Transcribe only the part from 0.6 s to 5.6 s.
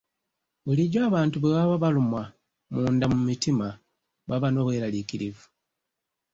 Bulijjo abantu bwe baba balumwa munda mu mitima baba n'obweraliikirivu.